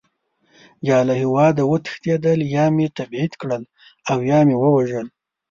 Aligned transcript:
یا 0.89 0.99
له 1.07 1.13
هېواده 1.21 1.61
وتښتېدل، 1.71 2.39
یا 2.55 2.65
مې 2.75 2.87
تبعید 2.97 3.31
کړل 3.41 3.63
او 4.11 4.17
یا 4.29 4.39
مې 4.47 4.55
ووژل. 4.59 5.07